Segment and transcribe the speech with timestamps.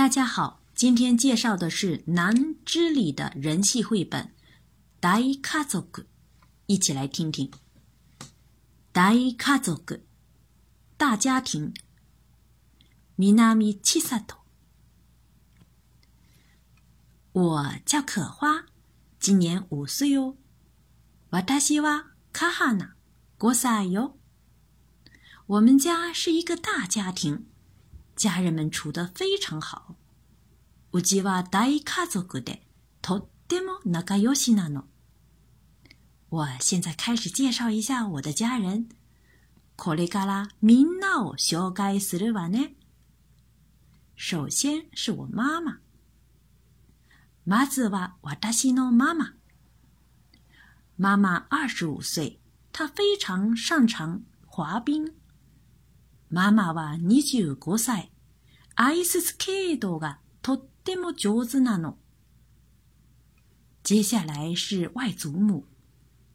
[0.00, 4.24] 大家好，今天介绍的是南之里的人气绘本《
[5.00, 5.80] 大家族》，
[6.66, 7.50] 一起来听听。
[8.92, 9.82] 大家族，
[10.96, 11.74] 大家庭。
[13.16, 14.40] 南七萨头，
[17.32, 18.66] 我叫可花，
[19.18, 20.36] 今年五岁哦。
[21.30, 22.92] 私はカハナ、
[23.38, 24.16] 五歳よ。
[25.46, 27.46] 我们家是一个大家庭。
[28.20, 29.96] 家人们处得非常好。
[30.92, 32.62] うちは大家族で
[33.02, 34.84] とっても仲良しなの。
[36.30, 38.88] 我现在开始介绍一下我的家人。
[39.76, 42.74] これからみんなを紹介するわね。
[44.16, 45.80] 首先是我妈妈。
[47.44, 49.34] まずは私の妈妈。
[50.96, 52.40] 妈妈二十五岁，
[52.72, 55.12] 她非常擅长滑冰。
[56.28, 58.09] 妈妈は二十五歳。
[58.83, 61.99] アイススケートがとっても上手なの。
[63.83, 65.65] 接下来是外祖母，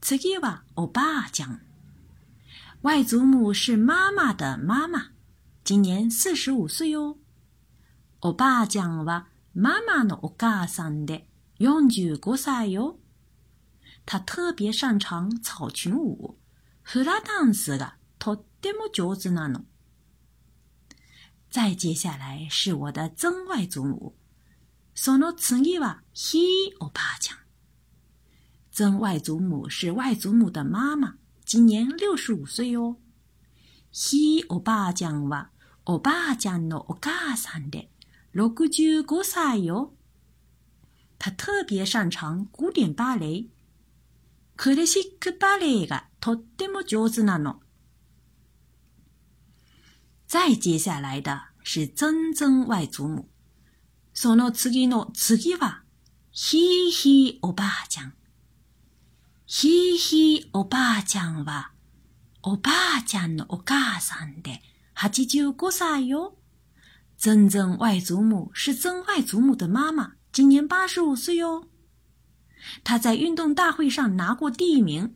[0.00, 1.60] 次はおばあちゃん。
[2.82, 5.12] 外祖母是妈妈的妈妈，
[5.62, 7.16] 今年四十五岁哦。
[8.20, 11.28] おばあちゃんは妈妈のお母さんで
[11.60, 12.98] 四十五歳よ。
[14.04, 16.34] 她特别擅长草裙舞，
[16.82, 19.64] フラダンスがとっても上手なの。
[21.51, 24.13] 再接下来是我的曾外祖母，
[24.95, 27.37] その次はひいおばあちゃん。
[28.71, 32.97] 曾外祖母是外祖母的妈妈，今年六十五岁哦。
[33.91, 35.49] ひいおばあちゃんは
[35.85, 37.89] おばあちゃんのお母さんで
[38.33, 39.93] 六十五歳よ。
[41.17, 43.47] 他特别擅长古典芭蕾，
[44.55, 47.59] クラシック芭蕾がとっても上手なの。
[50.32, 53.26] 再接下来的是曾曾外祖母，
[54.14, 55.82] その次の次は
[56.30, 58.14] ひいひいおばあちゃん。
[59.44, 61.72] ひいひいおばあちゃんは
[62.40, 64.62] おばあちゃんのお母さんで
[64.96, 66.34] 85歳よ。
[67.18, 71.68] 曾曾外祖母是曾外祖母的妈妈，今年八十五岁哟。
[72.82, 75.14] 她在运动大会上拿过第一名。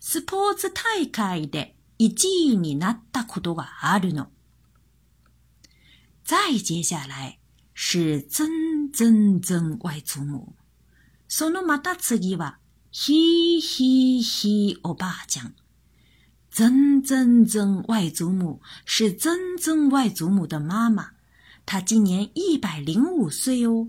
[0.00, 4.26] スポーツ大会で1位になったことがあるの。
[6.30, 7.40] 再接下来
[7.74, 10.54] 是曾曾曾外祖母，
[11.26, 12.60] そのまた次は
[12.92, 15.54] ひいひいひいおばあちゃん。
[16.52, 21.14] 曾曾曾外祖母是曾曾外祖母的妈妈，
[21.66, 23.88] 她今年一百零五岁哦。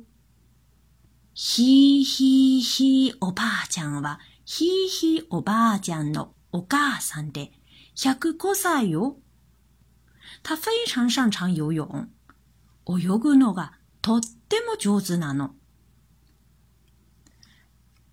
[1.36, 7.52] ひいひいひいおばあちゃんはひいひいおばあちゃんのお母さんで
[7.96, 9.20] 105歳よ。
[10.42, 12.08] 她非常擅长游泳。
[12.88, 15.56] 泳ぐのがとっても上手なの。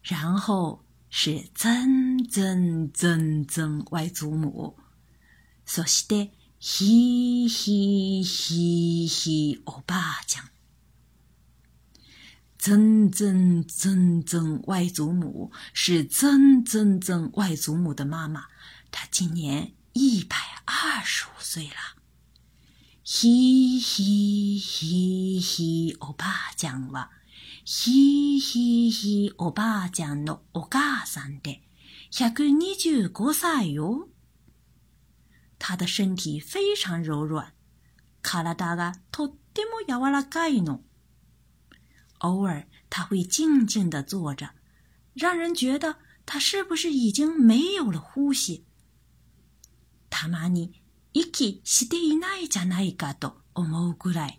[0.02, 0.80] 然后
[1.10, 4.74] 是曾曾曾曾外祖母。
[5.64, 10.50] そして、ひいひいひいひいおばあちゃん。
[12.58, 18.46] 曾曾曾曾外祖母是曾曾曾外祖母的妈妈，
[18.90, 21.97] 她今年一百二十五岁了。
[23.10, 27.10] ひひひひおばあちゃんは、
[27.64, 31.62] ひひひおばあちゃんのお母さんで、
[32.12, 34.08] 125歳よ。
[35.58, 37.46] 他的身体非常柔软，
[38.20, 40.82] 体がとっても柔らかいの。
[42.20, 44.50] 偶尔他会静静的坐着，
[45.14, 48.64] 让人觉得他是不是已经没有了呼吸。
[50.10, 50.82] たまに
[51.18, 54.38] 息していないじゃないかと思うくらい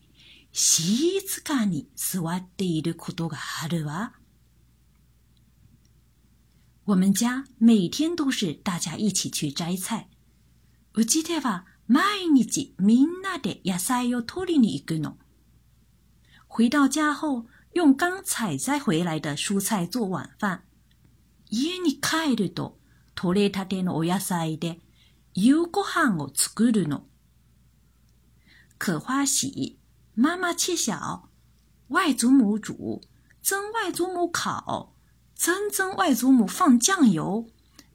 [0.53, 4.13] 静かに座っていることがあるわ。
[6.85, 10.07] 我们家每天都是大家一起去摘菜。
[10.93, 15.17] うちでは毎日みんなで野菜を取りに行くの。
[16.47, 20.61] 回到家后，用刚采摘回来的蔬菜做晚饭。
[21.49, 22.79] 家に帰ると、
[23.13, 24.79] 取れたてのお野菜で
[25.34, 27.04] 夕ご飯を作るの。
[28.78, 29.78] 可花喜，
[30.14, 31.28] 妈妈切小，
[31.88, 33.00] 外祖母煮，
[33.42, 34.94] 曾外祖母烤，
[35.34, 37.46] 曾曾外祖母放酱油，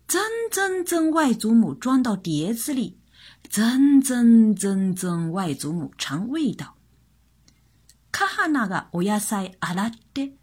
[0.07, 0.21] 曾
[0.51, 2.99] 曾曾外祖母装到碟子里，
[3.49, 6.75] 曾曾曾曾外祖母尝味道。
[8.11, 10.33] カハナがお野菜洗って、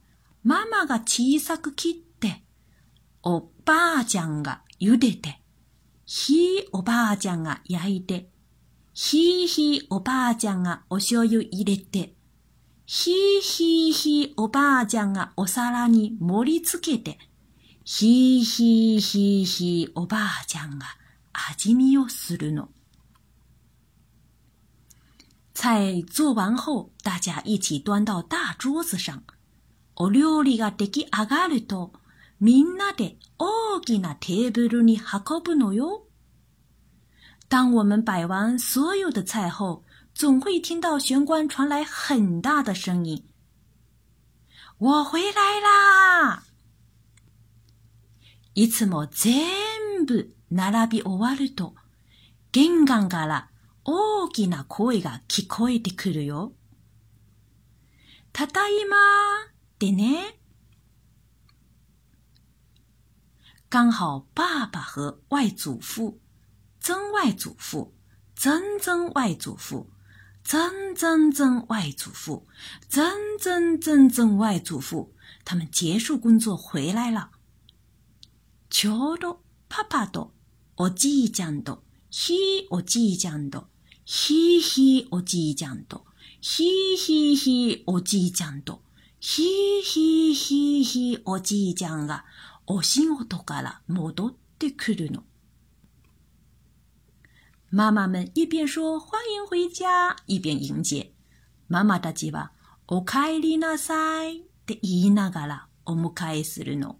[0.44, 2.44] ママが小さく切って、
[3.22, 5.39] おばあちゃんが茹でて、
[6.13, 8.27] ひいおばあちゃんが焼いて、
[8.93, 12.13] ひいひいおばあちゃんがお醤油入れて、
[12.85, 17.17] ひいひいひいおばあちゃんがお皿に盛り付けて、
[17.85, 20.85] ひいひいひいひいおばあちゃんが
[21.31, 22.67] 味見をするの。
[25.53, 29.23] 菜做完后，大家一起端到大桌子上。
[29.95, 31.93] お料理が出来上がると、
[32.41, 36.07] みんなで大きなテーブルに運ぶのよ。
[37.47, 39.83] 当我们摆完所有的菜后，
[40.15, 43.23] 总会听到玄关传来很大的声音
[44.79, 46.43] ：“我回来啦！”
[48.55, 51.75] いつも全部並び終わると、
[52.51, 53.49] 玄関から
[53.85, 56.53] 大きな声が聞こえてくるよ。
[58.33, 60.40] ただいまってね。
[63.71, 66.19] 刚好爸爸和外祖父、
[66.81, 67.93] 曾外祖父、
[68.35, 69.89] 曾曾外祖父、
[70.43, 72.45] 曾曾曾外祖父、
[72.89, 75.13] 曾曾曾曾外祖父
[75.45, 77.29] 他们结束工作回来了。
[78.69, 79.39] ちょうど
[79.69, 80.33] パパと
[80.75, 83.69] おじいちゃんとひいおじいちゃんと
[84.03, 86.03] ひいひいおじいちゃんと
[86.41, 88.81] ひいひいひいおじいちゃんと
[89.21, 92.25] ひいひいひいひいおじいちゃんが
[92.67, 95.23] お仕事から戻ってくるの。
[97.69, 101.11] 妈妈们一边说欢迎回家，一边迎接。
[101.69, 102.51] ママたちは
[102.87, 106.97] お帰りなさいって言いながらお迎えするの。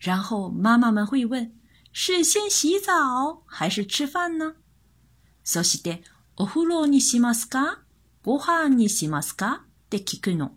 [0.00, 1.52] 然后妈妈们会问：
[1.92, 4.54] 是先洗澡还是吃饭呢？
[5.44, 6.02] そして
[6.36, 7.82] お風呂にしますか？
[8.22, 9.64] ご飯にしますか？
[9.86, 10.52] って聞くの。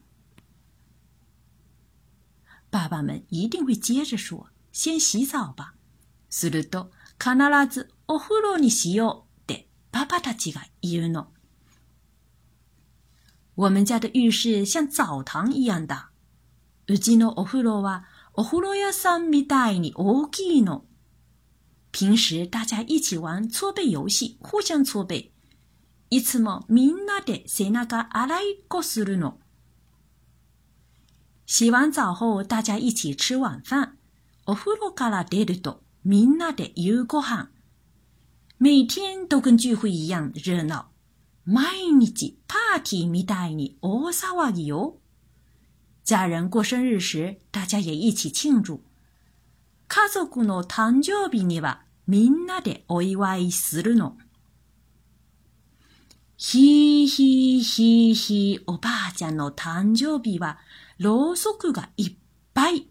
[2.71, 5.75] 爸爸们一定会接着说：“先洗澡吧。”
[6.29, 7.35] すると必
[7.71, 11.29] ずお風呂にしようってパパたちが言うの。
[13.55, 16.11] 我们家的浴室像澡堂一样大。
[16.89, 20.85] うちのお風呂はお風呂屋さんみたいに大きいの。
[21.91, 25.33] 平时大家一起玩搓背游戏，互相搓背。
[26.11, 29.39] いつもみんなで背中洗いっこするの。
[31.51, 33.97] 洗完澡后，大家一起吃晚饭。
[34.47, 37.49] お風呂から出るとみんなで夕ご飯。
[38.59, 40.87] 每天都跟聚会一样热闹。
[41.45, 44.99] 毎日パーティーみたいに大騒ぎよ。
[46.05, 48.81] 家人过生日时，大家也一起庆祝。
[49.89, 54.17] 家族の誕生日にはみんなでお祝いするの。
[56.44, 60.58] ひーひーひーひー、おばあちゃんの誕生日は、
[60.98, 62.16] ろうそくがいっ
[62.56, 62.90] ぱい。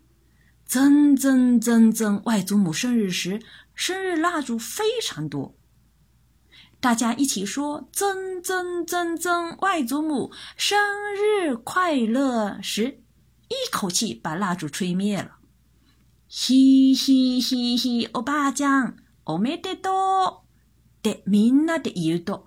[0.66, 3.40] ぜんぜんぜんぜん、外祖母生日时、
[3.74, 5.56] 生日蜡烛非常多。
[6.80, 10.78] 大家一起说，曾曾曾曾外祖母生
[11.16, 13.00] 日快乐时，
[13.48, 15.40] 一口气把蜡烛吹灭了。
[16.28, 21.02] 嘻嘻嘻嘻，おばあちゃん、おめでとう。
[21.02, 22.46] でみんなで言うと、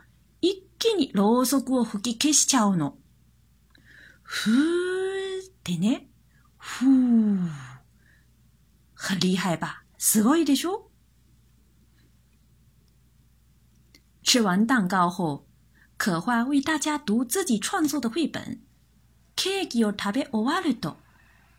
[0.84, 2.98] 気にろうそくを吹き消しちゃうの。
[4.22, 6.10] ふーってね。
[6.58, 7.50] ふー。
[8.94, 9.86] 很厉害吧？
[9.98, 10.90] すごいでしょ？
[14.26, 15.46] 吃完蛋糕后，
[15.98, 18.60] 可花为大家读自己创作的绘本。
[19.38, 20.98] ケーキを食べ終わると、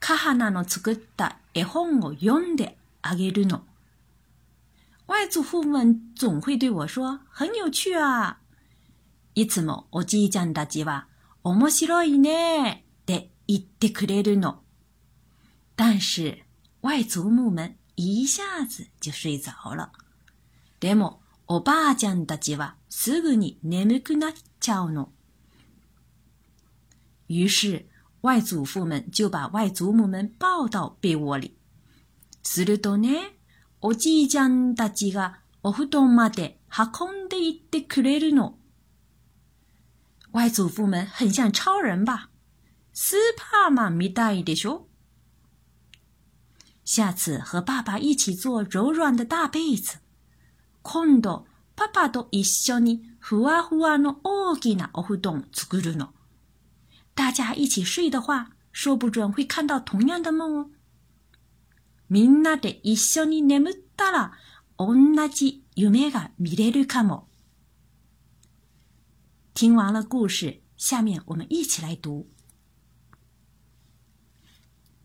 [0.01, 3.65] カハナの作った絵本を読んであげるの。
[5.07, 8.41] 外祖父们总会对我说：“很有趣啊！”
[9.35, 11.09] いつもおじいちゃんたちは
[11.43, 14.61] 面白いねって言ってくれるの。
[15.77, 16.45] 但是
[16.83, 19.91] 外祖母们一下子就睡着了。
[20.81, 25.11] でもおばあちゃんたちはすぐに眠くなっちゃうの。
[27.29, 27.87] 于是
[28.23, 31.57] 外祖父们就把外祖母们抱到被窝里。
[32.43, 33.37] するとね、
[33.81, 38.57] おじいちゃんたちがお布団まで運んでいってくれるの。
[40.44, 42.30] 外祖父们很像超人吧？
[42.94, 44.88] スーパーマンみたいでしょ？
[46.84, 50.00] 下次和爸爸一起做柔软的大被子。
[50.82, 51.46] 今度
[51.76, 56.10] パパと一緒にふわふわの大きなお布団作るの。
[57.16, 60.70] 大家一起睡的话，说不准会看到同样的梦哦。
[62.10, 64.34] みんなで一緒に眠ったら、
[64.78, 64.96] 同
[65.28, 67.28] じ夢が見れるかも。
[69.55, 72.29] 听完了故事，下面我们一起来读。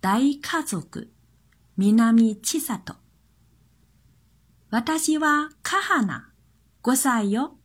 [0.01, 1.07] 大家族、
[1.75, 2.95] 南千里。
[4.69, 6.33] 私はカハナ、
[6.83, 7.57] 5歳よ。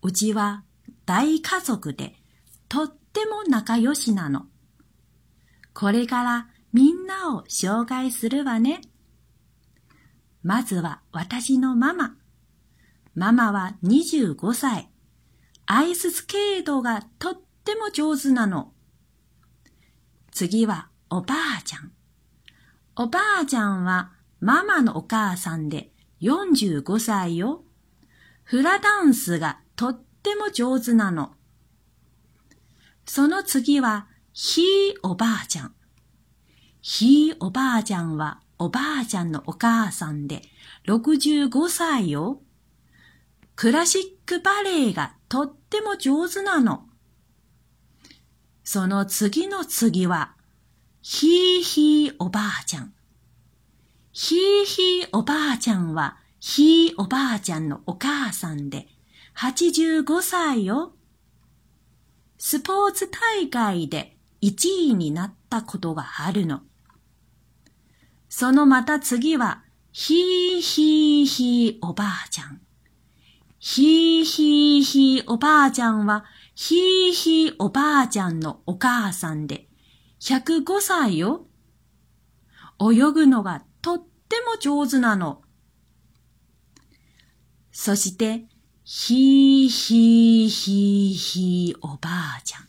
[0.00, 0.64] うちは
[1.04, 2.16] 大家族で、
[2.68, 4.46] とってっても仲良しなの。
[5.72, 8.80] これからみんなを紹介するわね。
[10.42, 12.16] まずは私のママ。
[13.14, 14.90] ママは25歳。
[15.70, 18.72] アイススケートがとっても上手なの。
[20.30, 21.92] 次はおばあちゃん。
[22.96, 25.90] おばあちゃんはママのお母さんで
[26.22, 27.64] 45歳よ。
[28.44, 31.34] フラダンスがとっても上手なの。
[33.04, 35.74] その次はひいおばあちゃん。
[36.80, 40.40] ひいおばあちゃんはおばあちゃんのお母さんで
[40.86, 42.40] 65歳よ。
[43.60, 46.84] クラシックバレエがとっても上手なの。
[48.62, 50.36] その次の次は、
[51.02, 52.94] ひいひいおばあちゃん。
[54.12, 58.86] ひいひいおばあちゃんは、ひいおばあちゃんのお母さんで、
[59.36, 60.92] 85歳よ。
[62.38, 66.60] スポーツ大会で1位になったことがあるの。
[68.28, 72.60] そのまた次は、ひいひいひいおばあちゃん。
[73.58, 76.24] ひーひーひーおばあちゃんは、
[76.54, 79.68] ひーひーおばあちゃんのお母さんで、
[80.20, 81.46] 105歳よ。
[82.80, 85.42] 泳ぐのがとっても上手なの。
[87.72, 88.46] そして、
[88.84, 92.68] ひーひーひーひーおばあちゃん。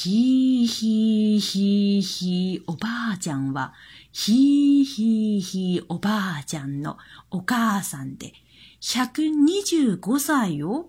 [0.00, 3.74] ひいひいひいひいおばあちゃんは、
[4.12, 6.98] ひいひいひいおばあちゃんの
[7.32, 8.32] お母さんで、
[8.80, 10.88] 125歳よ。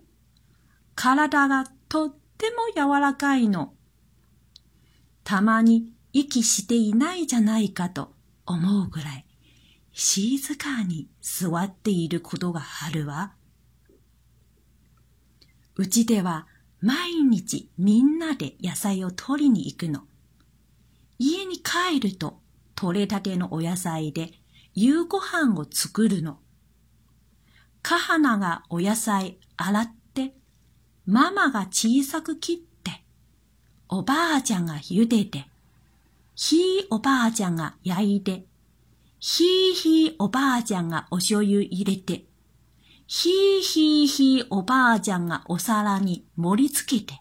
[0.93, 3.73] 体がとっても柔らかいの。
[5.23, 8.13] たまに息していないじゃないかと
[8.45, 9.25] 思うぐらい
[9.91, 13.33] 静かに座っていることがあるわ。
[15.77, 16.45] うちでは
[16.81, 20.03] 毎日みんなで野菜を取りに行くの。
[21.17, 22.39] 家に帰ると
[22.75, 24.31] 取れたてのお野菜で
[24.73, 26.39] 夕ご飯を作るの。
[27.83, 30.33] 母花がお野菜洗って、
[31.05, 33.03] ママが小さく切って、
[33.89, 35.47] おばあちゃんが茹でて、
[36.35, 38.45] ひいおばあちゃんが焼いて、
[39.19, 42.28] ひいひいおばあちゃんがお醤油入れて、
[43.11, 47.19] ひいひいひいおばあちゃんがお皿に盛り付けて、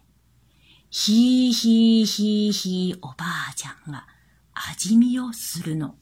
[0.91, 3.15] ひいひいひいひいおば
[3.49, 4.05] あちゃんが
[4.53, 5.95] 味見をするの。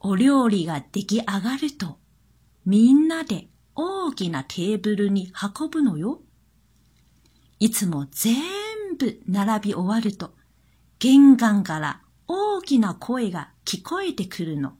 [0.00, 1.98] お料理が出来上がると、
[2.66, 6.20] みんなで大きなテーブルに運ぶのよ。
[7.58, 8.36] いつも全
[8.98, 10.34] 部並び終わると、
[10.98, 14.74] 玄関から大きな声が聞こえてくるの。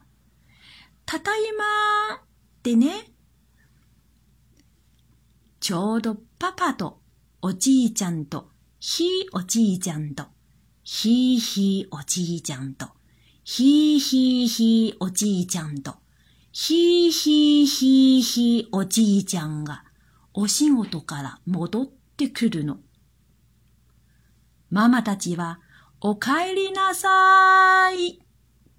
[1.07, 2.30] ただいまー
[2.61, 3.07] ってね。
[5.61, 7.01] ちょうどパパと
[7.41, 10.25] おじいちゃんとひいおじいちゃんと
[10.85, 12.89] ひいひいおじいちゃんと
[13.45, 15.95] ひいひいひいおじいちゃんと
[16.53, 19.85] ひいひいひいひいおじいちゃんが
[20.35, 22.79] お仕事から戻ってくるの。
[24.71, 25.61] ママたちは
[26.03, 28.19] お帰りなさいっ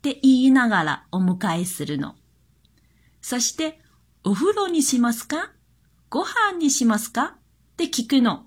[0.04, 2.16] て言いながらお迎えするの。
[3.22, 3.80] そして、
[4.24, 5.52] お風呂にしますか？
[6.10, 7.38] ご飯にしますか？
[7.74, 8.46] って聞くの。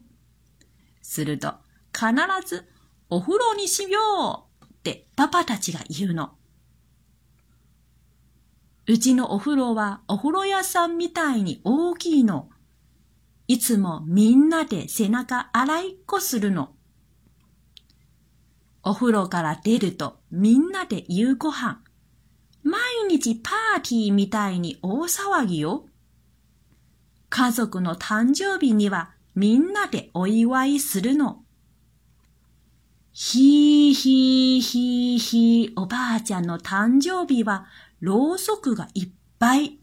[1.03, 1.55] すると、
[1.93, 2.13] 必
[2.47, 2.69] ず
[3.09, 6.33] お風呂にしようってパパたちが言うの。
[8.87, 12.51] うちのお風呂はお風呂屋さんみたいに大きいの。
[13.47, 16.75] いつもみんなで背中洗いっこするの。
[18.83, 21.84] お風呂から出るとみんなで夕ご飯。
[22.65, 25.87] 毎日パーティーみたいに大騒ぎよ。
[27.29, 31.45] 家族の誕生日にはみんなでお祝いするの。
[33.13, 37.67] ひーひーひーひーおばあちゃんの誕生日は
[38.01, 39.79] ろうそくがいっぱい。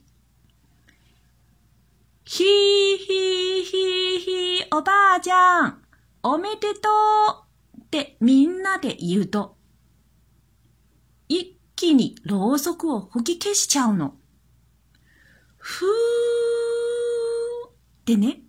[2.25, 5.81] ひーひーひーひーおばあちゃん
[6.23, 6.89] おめでと
[7.77, 9.55] うってみんなで言うと、
[11.29, 14.13] 一気にろうそくを吹き消しちゃうの。
[15.57, 15.87] ふー
[17.69, 17.71] っ
[18.05, 18.41] てね。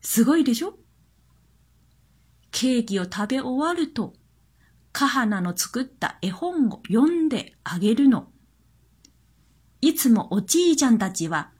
[0.00, 0.78] すごいでしょ？
[2.52, 4.12] ケーキを食べ終わると、
[4.92, 8.28] カハナの作った絵本を読んであげるの。
[9.80, 11.50] いつもおじいちゃんたちは、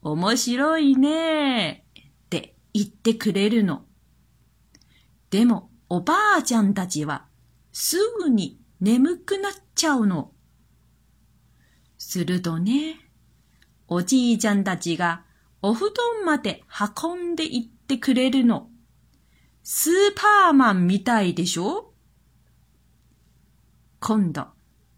[0.00, 3.84] 面白いねーって言ってくれるの。
[5.28, 7.26] でも、おばあちゃんたちは
[7.72, 10.32] すぐに眠くなっちゃうの。
[11.96, 13.00] するとね、
[13.88, 15.24] おじいちゃんたちが
[15.62, 16.62] お布団まで
[17.02, 18.68] 運んでいってくれるの。
[19.62, 21.92] スーパーマンみたいでしょ？
[24.00, 24.46] 今度、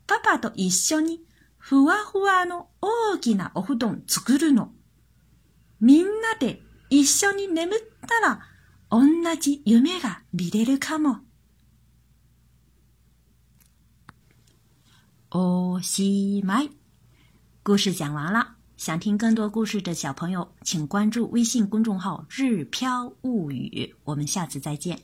[0.07, 1.25] パパと一緒に
[1.57, 4.73] ふわふわの大きなお布団作るの。
[5.81, 6.61] みんなで
[6.91, 8.41] 一緒に眠ったら、
[8.91, 9.01] 同
[9.41, 11.21] じ夢が見れるかも。
[15.32, 16.70] おしまい。
[17.64, 18.56] 故事讲完了。
[18.78, 23.96] 想听更多故事的小朋友，请关注微信公众号“日飘物语”。
[24.04, 25.00] 我们下次再见。